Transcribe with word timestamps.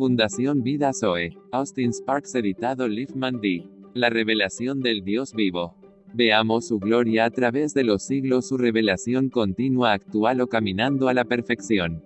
Fundación 0.00 0.62
Vida 0.62 0.92
Zoe. 0.94 1.36
Austin 1.52 1.92
Sparks 1.92 2.34
editado 2.34 2.88
Liefman 2.88 3.38
D. 3.38 3.68
La 3.92 4.08
revelación 4.08 4.80
del 4.80 5.04
Dios 5.04 5.34
vivo. 5.34 5.76
Veamos 6.14 6.68
su 6.68 6.78
gloria 6.78 7.26
a 7.26 7.30
través 7.30 7.74
de 7.74 7.84
los 7.84 8.04
siglos, 8.04 8.48
su 8.48 8.56
revelación 8.56 9.28
continua, 9.28 9.92
actual 9.92 10.40
o 10.40 10.46
caminando 10.46 11.08
a 11.08 11.12
la 11.12 11.26
perfección. 11.26 12.02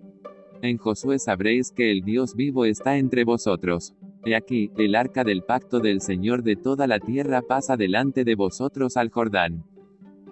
En 0.61 0.77
Josué 0.77 1.21
sabréis 1.21 1.71
que 1.71 1.93
el 1.93 2.01
Dios 2.01 2.35
vivo 2.35 2.65
está 2.65 2.99
entre 2.99 3.23
vosotros. 3.23 3.95
He 4.25 4.35
aquí, 4.35 4.73
el 4.77 4.97
arca 4.97 5.23
del 5.23 5.45
pacto 5.45 5.79
del 5.79 6.01
Señor 6.01 6.43
de 6.43 6.57
toda 6.57 6.89
la 6.89 6.99
tierra 6.99 7.43
pasa 7.43 7.77
delante 7.77 8.25
de 8.25 8.35
vosotros 8.35 8.97
al 8.97 9.11
Jordán. 9.11 9.63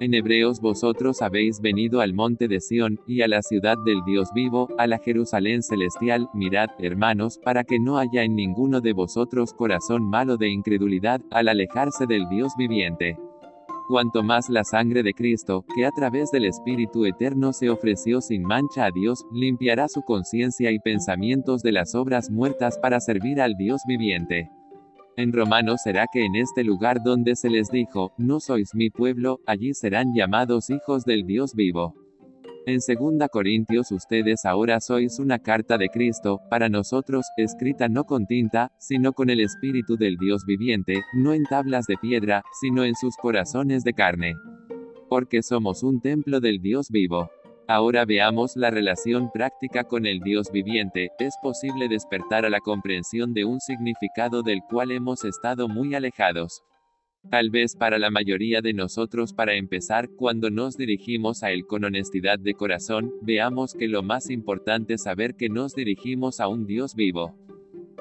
En 0.02 0.14
Hebreos 0.14 0.60
vosotros 0.60 1.22
habéis 1.22 1.60
venido 1.60 2.00
al 2.00 2.12
monte 2.12 2.48
de 2.48 2.58
Sión, 2.58 2.98
y 3.06 3.22
a 3.22 3.28
la 3.28 3.40
ciudad 3.40 3.76
del 3.84 4.02
Dios 4.04 4.30
vivo, 4.34 4.68
a 4.76 4.88
la 4.88 4.98
Jerusalén 4.98 5.62
celestial, 5.62 6.28
mirad, 6.34 6.70
hermanos, 6.80 7.38
para 7.38 7.62
que 7.62 7.78
no 7.78 7.98
haya 7.98 8.24
en 8.24 8.34
ninguno 8.34 8.80
de 8.80 8.94
vosotros 8.94 9.54
corazón 9.54 10.10
malo 10.10 10.36
de 10.36 10.48
incredulidad, 10.48 11.20
al 11.30 11.46
alejarse 11.46 12.06
del 12.08 12.28
Dios 12.28 12.52
viviente 12.58 13.16
cuanto 13.88 14.22
más 14.22 14.48
la 14.48 14.64
sangre 14.64 15.02
de 15.02 15.12
Cristo, 15.12 15.66
que 15.74 15.84
a 15.84 15.90
través 15.90 16.30
del 16.30 16.46
Espíritu 16.46 17.04
Eterno 17.04 17.52
se 17.52 17.68
ofreció 17.68 18.22
sin 18.22 18.42
mancha 18.42 18.86
a 18.86 18.90
Dios, 18.90 19.24
limpiará 19.32 19.86
su 19.86 20.00
conciencia 20.02 20.70
y 20.70 20.78
pensamientos 20.78 21.62
de 21.62 21.72
las 21.72 21.94
obras 21.94 22.30
muertas 22.30 22.78
para 22.78 23.00
servir 23.00 23.40
al 23.40 23.54
Dios 23.54 23.82
viviente. 23.86 24.50
En 25.16 25.30
Romanos 25.32 25.82
será 25.84 26.06
que 26.10 26.24
en 26.24 26.36
este 26.36 26.64
lugar 26.64 27.02
donde 27.04 27.36
se 27.36 27.50
les 27.50 27.68
dijo, 27.68 28.14
no 28.16 28.40
sois 28.40 28.74
mi 28.74 28.88
pueblo, 28.88 29.40
allí 29.46 29.74
serán 29.74 30.14
llamados 30.14 30.70
hijos 30.70 31.04
del 31.04 31.26
Dios 31.26 31.54
vivo. 31.54 31.94
En 32.64 32.78
2 32.78 33.28
Corintios 33.30 33.92
ustedes 33.92 34.46
ahora 34.46 34.80
sois 34.80 35.18
una 35.18 35.38
carta 35.38 35.76
de 35.76 35.88
Cristo, 35.88 36.40
para 36.48 36.70
nosotros, 36.70 37.26
escrita 37.36 37.88
no 37.88 38.04
con 38.04 38.26
tinta, 38.26 38.72
sino 38.78 39.12
con 39.12 39.28
el 39.28 39.40
Espíritu 39.40 39.96
del 39.96 40.16
Dios 40.16 40.44
viviente, 40.46 41.02
no 41.12 41.34
en 41.34 41.42
tablas 41.42 41.86
de 41.86 41.98
piedra, 41.98 42.42
sino 42.60 42.84
en 42.84 42.94
sus 42.94 43.14
corazones 43.16 43.84
de 43.84 43.92
carne. 43.92 44.34
Porque 45.10 45.42
somos 45.42 45.82
un 45.82 46.00
templo 46.00 46.40
del 46.40 46.58
Dios 46.62 46.88
vivo. 46.88 47.30
Ahora 47.68 48.04
veamos 48.04 48.56
la 48.56 48.70
relación 48.70 49.30
práctica 49.32 49.84
con 49.84 50.04
el 50.04 50.20
Dios 50.20 50.50
viviente, 50.52 51.10
es 51.20 51.34
posible 51.42 51.88
despertar 51.88 52.44
a 52.44 52.50
la 52.50 52.60
comprensión 52.60 53.32
de 53.34 53.44
un 53.44 53.60
significado 53.60 54.42
del 54.42 54.60
cual 54.68 54.90
hemos 54.90 55.24
estado 55.24 55.68
muy 55.68 55.94
alejados. 55.94 56.62
Tal 57.30 57.50
vez 57.50 57.76
para 57.76 58.00
la 58.00 58.10
mayoría 58.10 58.62
de 58.62 58.72
nosotros 58.72 59.32
para 59.32 59.54
empezar, 59.54 60.08
cuando 60.16 60.50
nos 60.50 60.76
dirigimos 60.76 61.44
a 61.44 61.52
Él 61.52 61.64
con 61.64 61.84
honestidad 61.84 62.40
de 62.40 62.54
corazón, 62.54 63.12
veamos 63.22 63.74
que 63.74 63.86
lo 63.86 64.02
más 64.02 64.28
importante 64.28 64.94
es 64.94 65.04
saber 65.04 65.36
que 65.36 65.48
nos 65.48 65.74
dirigimos 65.74 66.40
a 66.40 66.48
un 66.48 66.66
Dios 66.66 66.96
vivo. 66.96 67.32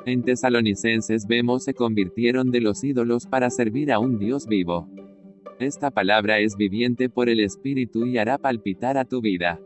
En 0.07 0.23
Tesalonicenses 0.23 1.27
vemos 1.27 1.63
se 1.65 1.75
convirtieron 1.75 2.49
de 2.49 2.61
los 2.61 2.83
ídolos 2.83 3.27
para 3.27 3.51
servir 3.51 3.91
a 3.91 3.99
un 3.99 4.17
Dios 4.17 4.47
vivo. 4.47 4.89
Esta 5.61 5.91
palabra 5.91 6.39
es 6.39 6.55
viviente 6.55 7.07
por 7.07 7.29
el 7.29 7.39
Espíritu 7.39 8.07
y 8.07 8.17
hará 8.17 8.39
palpitar 8.39 8.97
a 8.97 9.05
tu 9.05 9.21
vida. 9.21 9.59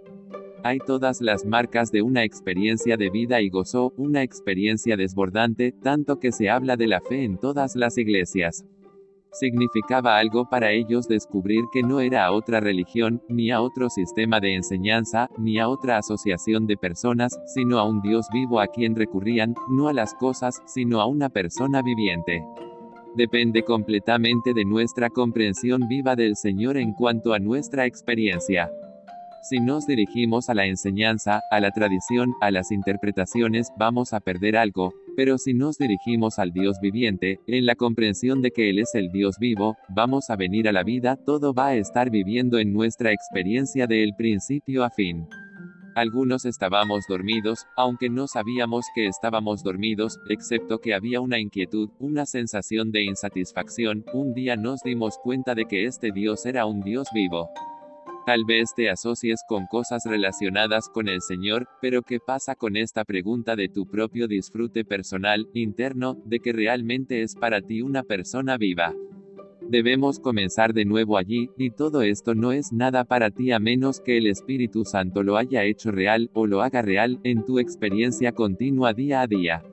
Hay 0.61 0.79
todas 0.79 1.21
las 1.21 1.45
marcas 1.45 1.89
de 1.89 2.01
una 2.01 2.25
experiencia 2.25 2.97
de 2.97 3.09
vida 3.09 3.39
y 3.39 3.49
gozo, 3.49 3.93
una 3.95 4.21
experiencia 4.21 4.97
desbordante, 4.97 5.71
tanto 5.71 6.19
que 6.19 6.33
se 6.33 6.49
habla 6.49 6.75
de 6.75 6.87
la 6.87 6.99
fe 6.99 7.23
en 7.23 7.37
todas 7.37 7.77
las 7.77 7.97
iglesias 7.97 8.65
significaba 9.35 10.17
algo 10.17 10.49
para 10.49 10.71
ellos 10.71 11.07
descubrir 11.07 11.65
que 11.71 11.83
no 11.83 11.99
era 11.99 12.25
a 12.25 12.31
otra 12.31 12.59
religión, 12.59 13.21
ni 13.27 13.51
a 13.51 13.61
otro 13.61 13.89
sistema 13.89 14.39
de 14.39 14.55
enseñanza, 14.55 15.29
ni 15.37 15.59
a 15.59 15.67
otra 15.67 15.97
asociación 15.97 16.67
de 16.67 16.77
personas, 16.77 17.37
sino 17.45 17.77
a 17.79 17.83
un 17.83 18.01
Dios 18.01 18.27
vivo 18.31 18.59
a 18.59 18.67
quien 18.67 18.95
recurrían, 18.95 19.55
no 19.69 19.87
a 19.87 19.93
las 19.93 20.13
cosas, 20.15 20.61
sino 20.65 21.01
a 21.01 21.05
una 21.05 21.29
persona 21.29 21.81
viviente. 21.81 22.43
Depende 23.15 23.63
completamente 23.63 24.53
de 24.53 24.65
nuestra 24.65 25.09
comprensión 25.09 25.87
viva 25.87 26.17
del 26.17 26.35
Señor 26.35 26.75
en 26.75 26.91
cuanto 26.93 27.33
a 27.33 27.39
nuestra 27.39 27.85
experiencia. 27.85 28.69
Si 29.41 29.59
nos 29.59 29.85
dirigimos 29.85 30.49
a 30.49 30.53
la 30.53 30.65
enseñanza, 30.65 31.41
a 31.49 31.59
la 31.61 31.71
tradición, 31.71 32.33
a 32.41 32.51
las 32.51 32.71
interpretaciones, 32.71 33.71
vamos 33.77 34.11
a 34.11 34.19
perder 34.19 34.57
algo, 34.57 34.91
pero 35.15 35.37
si 35.37 35.53
nos 35.53 35.77
dirigimos 35.77 36.39
al 36.39 36.51
Dios 36.51 36.79
viviente, 36.81 37.39
en 37.47 37.65
la 37.65 37.75
comprensión 37.75 38.41
de 38.41 38.51
que 38.51 38.69
Él 38.69 38.79
es 38.79 38.95
el 38.95 39.11
Dios 39.11 39.37
vivo, 39.39 39.77
vamos 39.87 40.29
a 40.29 40.35
venir 40.35 40.67
a 40.67 40.73
la 40.73 40.83
vida, 40.83 41.15
todo 41.15 41.53
va 41.53 41.67
a 41.67 41.75
estar 41.75 42.09
viviendo 42.09 42.57
en 42.57 42.73
nuestra 42.73 43.13
experiencia 43.13 43.87
de 43.87 44.03
el 44.03 44.13
principio 44.17 44.83
a 44.83 44.89
fin. 44.89 45.25
Algunos 45.95 46.43
estábamos 46.43 47.05
dormidos, 47.07 47.67
aunque 47.77 48.09
no 48.09 48.27
sabíamos 48.27 48.85
que 48.93 49.07
estábamos 49.07 49.63
dormidos, 49.63 50.19
excepto 50.27 50.79
que 50.79 50.93
había 50.93 51.21
una 51.21 51.39
inquietud, 51.39 51.89
una 51.99 52.25
sensación 52.25 52.91
de 52.91 53.03
insatisfacción, 53.03 54.03
un 54.11 54.33
día 54.33 54.57
nos 54.57 54.81
dimos 54.81 55.17
cuenta 55.17 55.55
de 55.55 55.63
que 55.63 55.85
este 55.85 56.11
Dios 56.11 56.45
era 56.45 56.65
un 56.65 56.81
Dios 56.81 57.07
vivo. 57.13 57.49
Tal 58.25 58.43
vez 58.43 58.73
te 58.75 58.89
asocies 58.89 59.39
con 59.47 59.67
cosas 59.67 60.03
relacionadas 60.03 60.89
con 60.89 61.07
el 61.07 61.21
Señor, 61.21 61.69
pero 61.79 62.01
¿qué 62.01 62.19
pasa 62.19 62.55
con 62.55 62.75
esta 62.75 63.05
pregunta 63.05 63.55
de 63.55 63.69
tu 63.69 63.87
propio 63.87 64.27
disfrute 64.27 64.83
personal, 64.83 65.47
interno, 65.53 66.17
de 66.25 66.41
que 66.41 66.51
realmente 66.51 67.21
es 67.21 67.35
para 67.35 67.61
ti 67.61 67.81
una 67.81 68.03
persona 68.03 68.57
viva? 68.57 68.93
Debemos 69.69 70.19
comenzar 70.19 70.73
de 70.73 70.85
nuevo 70.85 71.17
allí, 71.17 71.49
y 71.57 71.71
todo 71.71 72.03
esto 72.03 72.35
no 72.35 72.51
es 72.51 72.71
nada 72.71 73.03
para 73.03 73.31
ti 73.31 73.51
a 73.51 73.59
menos 73.59 73.99
que 73.99 74.17
el 74.17 74.27
Espíritu 74.27 74.85
Santo 74.85 75.23
lo 75.23 75.37
haya 75.37 75.63
hecho 75.63 75.91
real, 75.91 76.29
o 76.33 76.45
lo 76.45 76.61
haga 76.61 76.83
real, 76.83 77.19
en 77.23 77.43
tu 77.43 77.57
experiencia 77.57 78.31
continua 78.31 78.93
día 78.93 79.21
a 79.21 79.27
día. 79.27 79.63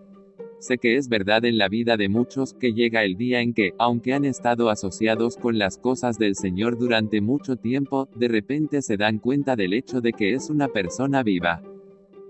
Sé 0.60 0.78
que 0.78 0.96
es 0.96 1.08
verdad 1.08 1.44
en 1.44 1.58
la 1.58 1.68
vida 1.68 1.96
de 1.96 2.08
muchos 2.08 2.54
que 2.54 2.72
llega 2.72 3.04
el 3.04 3.16
día 3.16 3.40
en 3.40 3.52
que, 3.52 3.72
aunque 3.78 4.14
han 4.14 4.24
estado 4.24 4.70
asociados 4.70 5.36
con 5.36 5.58
las 5.58 5.76
cosas 5.76 6.18
del 6.18 6.36
Señor 6.36 6.78
durante 6.78 7.20
mucho 7.20 7.56
tiempo, 7.56 8.08
de 8.14 8.28
repente 8.28 8.80
se 8.80 8.96
dan 8.96 9.18
cuenta 9.18 9.56
del 9.56 9.74
hecho 9.74 10.00
de 10.00 10.12
que 10.12 10.32
es 10.32 10.48
una 10.48 10.68
persona 10.68 11.22
viva. 11.22 11.62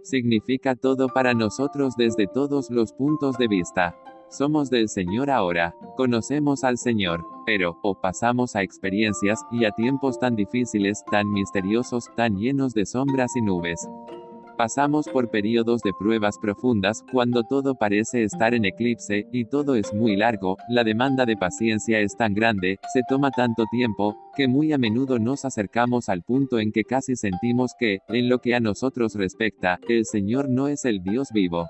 Significa 0.03 0.75
todo 0.75 1.09
para 1.09 1.33
nosotros 1.33 1.95
desde 1.97 2.27
todos 2.27 2.71
los 2.71 2.93
puntos 2.93 3.39
de 3.39 3.47
vista. 3.47 3.95
Somos 4.33 4.71
del 4.71 4.89
Señor 4.89 5.29
ahora, 5.29 5.75
conocemos 5.95 6.65
al 6.65 6.79
Señor, 6.79 7.23
pero, 7.45 7.77
o 7.83 7.95
pasamos 7.95 8.57
a 8.57 8.63
experiencias, 8.63 9.45
y 9.51 9.67
a 9.67 9.73
tiempos 9.73 10.19
tan 10.19 10.37
difíciles, 10.37 11.05
tan 11.11 11.31
misteriosos, 11.31 12.07
tan 12.17 12.39
llenos 12.39 12.73
de 12.73 12.87
sombras 12.87 13.37
y 13.37 13.43
nubes. 13.43 13.87
Pasamos 14.57 15.07
por 15.07 15.29
periodos 15.29 15.83
de 15.83 15.93
pruebas 15.93 16.39
profundas, 16.39 17.05
cuando 17.13 17.43
todo 17.45 17.75
parece 17.75 18.23
estar 18.23 18.55
en 18.55 18.65
eclipse, 18.65 19.27
y 19.33 19.45
todo 19.45 19.75
es 19.75 19.93
muy 19.93 20.17
largo, 20.17 20.57
la 20.71 20.83
demanda 20.83 21.27
de 21.27 21.37
paciencia 21.37 22.01
es 22.01 22.17
tan 22.17 22.33
grande, 22.33 22.79
se 22.91 23.03
toma 23.07 23.33
tanto 23.33 23.65
tiempo, 23.71 24.17
que 24.35 24.49
muy 24.49 24.73
a 24.73 24.79
menudo 24.79 25.19
nos 25.19 25.45
acercamos 25.45 26.09
al 26.09 26.23
punto 26.23 26.59
en 26.59 26.73
que 26.73 26.85
casi 26.85 27.17
sentimos 27.17 27.73
que, 27.79 27.99
en 28.09 28.31
lo 28.31 28.39
que 28.39 28.55
a 28.55 28.61
nosotros 28.61 29.15
respecta, 29.15 29.79
el 29.91 30.07
Señor 30.07 30.49
no 30.49 30.69
es 30.69 30.87
el 30.87 31.03
Dios 31.03 31.29
vivo. 31.35 31.67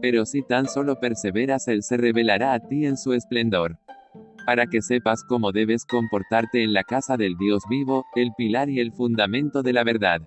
Pero 0.00 0.26
si 0.26 0.42
tan 0.42 0.66
solo 0.66 1.00
perseveras 1.00 1.68
Él 1.68 1.82
se 1.82 1.96
revelará 1.96 2.52
a 2.52 2.60
ti 2.60 2.86
en 2.86 2.96
su 2.96 3.12
esplendor. 3.12 3.78
Para 4.46 4.66
que 4.66 4.80
sepas 4.80 5.24
cómo 5.24 5.52
debes 5.52 5.84
comportarte 5.84 6.62
en 6.62 6.72
la 6.72 6.84
casa 6.84 7.16
del 7.16 7.36
Dios 7.36 7.62
vivo, 7.68 8.06
el 8.14 8.32
pilar 8.36 8.70
y 8.70 8.80
el 8.80 8.92
fundamento 8.92 9.62
de 9.62 9.72
la 9.72 9.84
verdad. 9.84 10.22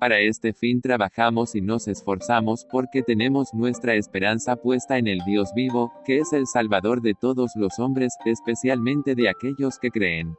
Para 0.00 0.20
este 0.20 0.52
fin 0.52 0.80
trabajamos 0.80 1.54
y 1.54 1.60
nos 1.60 1.88
esforzamos 1.88 2.66
porque 2.70 3.02
tenemos 3.02 3.54
nuestra 3.54 3.94
esperanza 3.94 4.56
puesta 4.56 4.98
en 4.98 5.06
el 5.06 5.20
Dios 5.24 5.50
vivo, 5.54 5.92
que 6.04 6.18
es 6.18 6.32
el 6.32 6.46
Salvador 6.46 7.00
de 7.00 7.14
todos 7.14 7.52
los 7.56 7.78
hombres, 7.78 8.12
especialmente 8.26 9.14
de 9.14 9.28
aquellos 9.28 9.78
que 9.78 9.90
creen. 9.90 10.34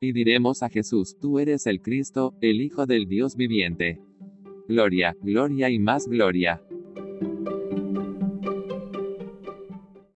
Y 0.00 0.12
diremos 0.12 0.62
a 0.62 0.68
Jesús, 0.68 1.16
tú 1.20 1.38
eres 1.38 1.66
el 1.66 1.80
Cristo, 1.80 2.34
el 2.40 2.60
Hijo 2.60 2.86
del 2.86 3.06
Dios 3.06 3.36
viviente. 3.36 4.00
Gloria, 4.68 5.16
gloria 5.22 5.70
y 5.70 5.78
más 5.78 6.06
gloria. 6.06 6.60